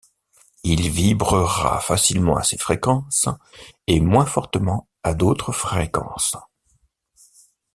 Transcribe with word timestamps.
Il 0.63 0.89
vibrera 0.89 1.79
facilement 1.79 2.35
à 2.37 2.41
ces 2.43 2.57
fréquences, 2.57 3.29
et 3.85 3.99
moins 3.99 4.25
fortement 4.25 4.89
à 5.03 5.13
d'autres 5.13 5.51
fréquences. 5.51 6.35